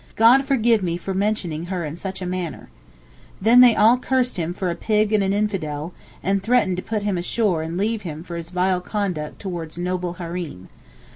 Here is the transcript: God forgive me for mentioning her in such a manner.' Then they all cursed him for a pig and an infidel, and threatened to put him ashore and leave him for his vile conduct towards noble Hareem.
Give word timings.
God 0.15 0.45
forgive 0.45 0.81
me 0.81 0.97
for 0.97 1.13
mentioning 1.13 1.65
her 1.65 1.85
in 1.85 1.95
such 1.95 2.23
a 2.23 2.25
manner.' 2.25 2.69
Then 3.39 3.59
they 3.59 3.75
all 3.75 3.99
cursed 3.99 4.35
him 4.37 4.51
for 4.51 4.71
a 4.71 4.75
pig 4.75 5.13
and 5.13 5.23
an 5.23 5.31
infidel, 5.31 5.93
and 6.23 6.41
threatened 6.41 6.77
to 6.77 6.81
put 6.81 7.03
him 7.03 7.19
ashore 7.19 7.61
and 7.61 7.77
leave 7.77 8.01
him 8.01 8.23
for 8.23 8.35
his 8.35 8.49
vile 8.49 8.81
conduct 8.81 9.37
towards 9.39 9.77
noble 9.77 10.13
Hareem. 10.15 10.69